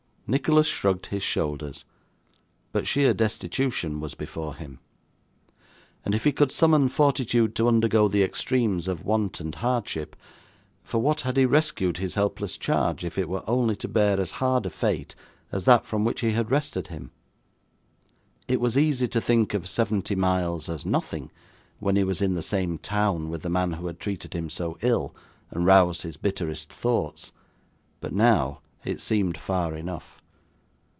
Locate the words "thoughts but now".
26.71-28.61